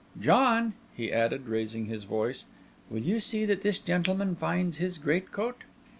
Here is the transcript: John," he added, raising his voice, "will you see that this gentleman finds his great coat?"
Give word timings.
John," 0.19 0.73
he 0.97 1.13
added, 1.13 1.45
raising 1.47 1.85
his 1.85 2.05
voice, 2.05 2.45
"will 2.89 3.03
you 3.03 3.19
see 3.19 3.45
that 3.45 3.61
this 3.61 3.77
gentleman 3.77 4.35
finds 4.35 4.77
his 4.77 4.97
great 4.97 5.31
coat?" 5.31 5.57